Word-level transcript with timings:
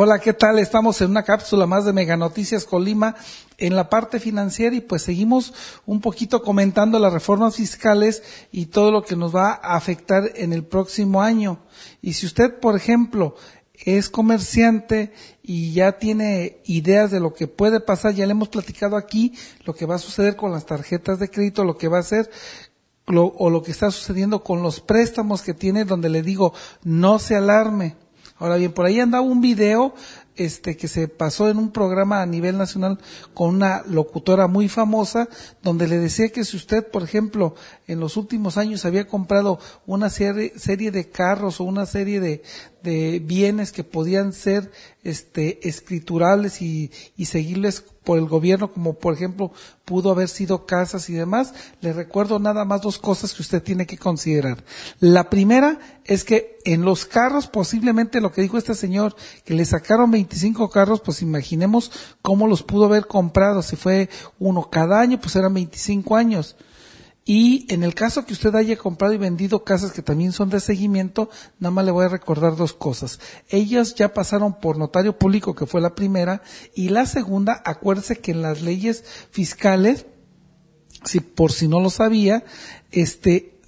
Hola, 0.00 0.20
¿qué 0.20 0.32
tal? 0.32 0.60
Estamos 0.60 1.00
en 1.00 1.10
una 1.10 1.24
cápsula 1.24 1.66
más 1.66 1.84
de 1.84 1.92
Mega 1.92 2.16
Noticias 2.16 2.64
Colima 2.64 3.16
en 3.56 3.74
la 3.74 3.90
parte 3.90 4.20
financiera 4.20 4.76
y 4.76 4.80
pues 4.80 5.02
seguimos 5.02 5.52
un 5.86 6.00
poquito 6.00 6.40
comentando 6.40 7.00
las 7.00 7.12
reformas 7.12 7.56
fiscales 7.56 8.22
y 8.52 8.66
todo 8.66 8.92
lo 8.92 9.02
que 9.02 9.16
nos 9.16 9.34
va 9.34 9.54
a 9.54 9.74
afectar 9.74 10.30
en 10.36 10.52
el 10.52 10.62
próximo 10.62 11.20
año. 11.20 11.58
Y 12.00 12.12
si 12.12 12.26
usted, 12.26 12.60
por 12.60 12.76
ejemplo, 12.76 13.34
es 13.74 14.08
comerciante 14.08 15.12
y 15.42 15.72
ya 15.72 15.98
tiene 15.98 16.60
ideas 16.66 17.10
de 17.10 17.18
lo 17.18 17.34
que 17.34 17.48
puede 17.48 17.80
pasar, 17.80 18.14
ya 18.14 18.24
le 18.24 18.30
hemos 18.30 18.50
platicado 18.50 18.96
aquí 18.96 19.34
lo 19.64 19.74
que 19.74 19.84
va 19.84 19.96
a 19.96 19.98
suceder 19.98 20.36
con 20.36 20.52
las 20.52 20.64
tarjetas 20.64 21.18
de 21.18 21.28
crédito, 21.28 21.64
lo 21.64 21.76
que 21.76 21.88
va 21.88 21.96
a 21.96 22.02
hacer 22.02 22.30
o 23.08 23.50
lo 23.50 23.64
que 23.64 23.72
está 23.72 23.90
sucediendo 23.90 24.44
con 24.44 24.62
los 24.62 24.78
préstamos 24.80 25.42
que 25.42 25.54
tiene, 25.54 25.84
donde 25.84 26.08
le 26.08 26.22
digo, 26.22 26.52
no 26.84 27.18
se 27.18 27.34
alarme 27.34 27.96
Ahora 28.38 28.56
bien, 28.56 28.72
por 28.72 28.86
ahí 28.86 29.00
andaba 29.00 29.22
un 29.22 29.40
video 29.40 29.94
este 30.38 30.76
que 30.76 30.88
se 30.88 31.08
pasó 31.08 31.48
en 31.48 31.58
un 31.58 31.70
programa 31.70 32.22
a 32.22 32.26
nivel 32.26 32.56
nacional 32.56 32.98
con 33.34 33.54
una 33.54 33.82
locutora 33.86 34.46
muy 34.46 34.68
famosa 34.68 35.28
donde 35.62 35.88
le 35.88 35.98
decía 35.98 36.30
que 36.30 36.44
si 36.44 36.56
usted, 36.56 36.86
por 36.86 37.02
ejemplo, 37.02 37.54
en 37.86 38.00
los 38.00 38.16
últimos 38.16 38.56
años 38.56 38.84
había 38.84 39.06
comprado 39.06 39.58
una 39.86 40.10
serie, 40.10 40.52
serie 40.56 40.90
de 40.90 41.10
carros 41.10 41.60
o 41.60 41.64
una 41.64 41.86
serie 41.86 42.20
de, 42.20 42.42
bienes 42.80 43.70
que 43.70 43.84
podían 43.84 44.32
ser 44.32 44.70
este 45.02 45.68
escriturables 45.68 46.62
y, 46.62 46.90
y 47.18 47.26
seguirles 47.26 47.84
por 48.02 48.16
el 48.16 48.24
gobierno, 48.24 48.72
como 48.72 48.94
por 48.94 49.12
ejemplo 49.12 49.52
pudo 49.84 50.10
haber 50.10 50.30
sido 50.30 50.64
casas 50.64 51.10
y 51.10 51.12
demás, 51.12 51.52
le 51.82 51.92
recuerdo 51.92 52.38
nada 52.38 52.64
más 52.64 52.80
dos 52.80 52.98
cosas 52.98 53.34
que 53.34 53.42
usted 53.42 53.62
tiene 53.62 53.86
que 53.86 53.98
considerar. 53.98 54.64
La 54.98 55.28
primera 55.28 55.78
es 56.04 56.24
que 56.24 56.58
en 56.64 56.86
los 56.86 57.04
carros, 57.04 57.48
posiblemente 57.48 58.20
lo 58.20 58.32
que 58.32 58.40
dijo 58.42 58.56
este 58.56 58.74
señor, 58.74 59.14
que 59.44 59.52
le 59.52 59.66
sacaron 59.66 60.10
25 60.28 60.68
carros, 60.68 61.00
pues 61.00 61.22
imaginemos 61.22 61.90
cómo 62.20 62.46
los 62.46 62.62
pudo 62.62 62.84
haber 62.84 63.06
comprado. 63.06 63.62
Si 63.62 63.76
fue 63.76 64.10
uno 64.38 64.68
cada 64.70 65.00
año, 65.00 65.18
pues 65.18 65.34
eran 65.36 65.54
25 65.54 66.16
años. 66.16 66.56
Y 67.24 67.66
en 67.72 67.82
el 67.82 67.94
caso 67.94 68.24
que 68.24 68.32
usted 68.32 68.54
haya 68.54 68.76
comprado 68.76 69.12
y 69.14 69.18
vendido 69.18 69.64
casas 69.64 69.92
que 69.92 70.02
también 70.02 70.32
son 70.32 70.48
de 70.50 70.60
seguimiento, 70.60 71.28
nada 71.58 71.70
más 71.70 71.84
le 71.84 71.90
voy 71.90 72.04
a 72.04 72.08
recordar 72.08 72.56
dos 72.56 72.72
cosas. 72.72 73.20
Ellas 73.48 73.94
ya 73.94 74.14
pasaron 74.14 74.58
por 74.60 74.78
notario 74.78 75.18
público, 75.18 75.54
que 75.54 75.66
fue 75.66 75.80
la 75.80 75.94
primera, 75.94 76.42
y 76.74 76.88
la 76.88 77.04
segunda, 77.06 77.62
acuérdese 77.64 78.18
que 78.18 78.32
en 78.32 78.42
las 78.42 78.62
leyes 78.62 79.04
fiscales, 79.30 80.06
si 81.04 81.20
por 81.20 81.52
si 81.52 81.68
no 81.68 81.80
lo 81.80 81.90
sabía, 81.90 82.44
este, 82.90 83.60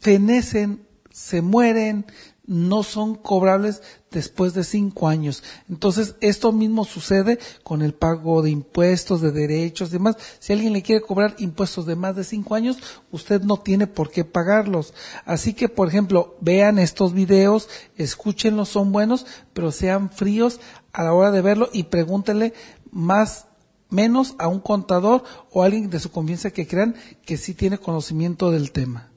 fenecen, 0.00 0.84
se 1.12 1.40
mueren, 1.40 2.04
no 2.48 2.82
son 2.82 3.14
cobrables 3.14 3.82
después 4.10 4.54
de 4.54 4.64
cinco 4.64 5.06
años. 5.06 5.44
Entonces, 5.68 6.16
esto 6.22 6.50
mismo 6.50 6.86
sucede 6.86 7.38
con 7.62 7.82
el 7.82 7.92
pago 7.92 8.40
de 8.40 8.50
impuestos, 8.50 9.20
de 9.20 9.32
derechos, 9.32 9.90
demás. 9.90 10.16
Si 10.38 10.54
alguien 10.54 10.72
le 10.72 10.82
quiere 10.82 11.02
cobrar 11.02 11.36
impuestos 11.38 11.84
de 11.84 11.94
más 11.94 12.16
de 12.16 12.24
cinco 12.24 12.54
años, 12.54 12.78
usted 13.12 13.42
no 13.42 13.58
tiene 13.58 13.86
por 13.86 14.10
qué 14.10 14.24
pagarlos. 14.24 14.94
Así 15.26 15.52
que, 15.52 15.68
por 15.68 15.88
ejemplo, 15.88 16.36
vean 16.40 16.78
estos 16.78 17.12
videos, 17.12 17.68
escúchenlos, 17.96 18.70
son 18.70 18.92
buenos, 18.92 19.26
pero 19.52 19.70
sean 19.70 20.10
fríos 20.10 20.58
a 20.94 21.04
la 21.04 21.12
hora 21.12 21.30
de 21.30 21.42
verlo 21.42 21.68
y 21.74 21.84
pregúntenle 21.84 22.54
más 22.90 23.46
menos 23.90 24.34
a 24.38 24.48
un 24.48 24.60
contador 24.60 25.22
o 25.52 25.62
a 25.62 25.66
alguien 25.66 25.90
de 25.90 26.00
su 26.00 26.10
confianza 26.10 26.50
que 26.50 26.66
crean 26.66 26.94
que 27.26 27.36
sí 27.36 27.52
tiene 27.52 27.76
conocimiento 27.76 28.50
del 28.50 28.72
tema. 28.72 29.10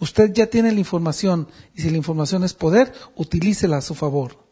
Usted 0.00 0.32
ya 0.32 0.46
tiene 0.46 0.72
la 0.72 0.78
información 0.80 1.46
y 1.74 1.82
si 1.82 1.90
la 1.90 1.98
información 1.98 2.42
es 2.42 2.54
poder, 2.54 2.92
utilícela 3.16 3.76
a 3.76 3.82
su 3.82 3.94
favor. 3.94 4.49